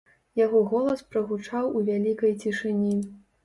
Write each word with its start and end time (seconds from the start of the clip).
Яго 0.39 0.61
голас 0.71 1.03
прагучаў 1.11 1.69
у 1.77 1.85
вялікай 1.93 2.37
цішыні. 2.41 2.99